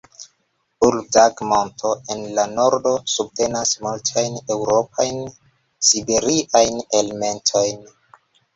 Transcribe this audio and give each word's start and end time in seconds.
Uludag-Monto, 0.85 1.91
en 2.15 2.23
la 2.39 2.45
nordo, 2.53 2.95
subtenas 3.17 3.75
multajn 3.85 4.41
eŭropajn-siberiajn 4.57 6.83
elementojn. 7.05 7.89